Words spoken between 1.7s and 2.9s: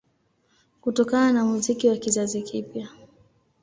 wa kizazi kipya